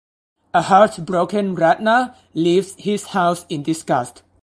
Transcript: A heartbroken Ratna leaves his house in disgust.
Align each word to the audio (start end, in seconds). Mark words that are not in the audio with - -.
A 0.55 0.63
heartbroken 0.63 1.53
Ratna 1.55 2.15
leaves 2.33 2.73
his 2.79 3.05
house 3.09 3.45
in 3.49 3.61
disgust. 3.61 4.23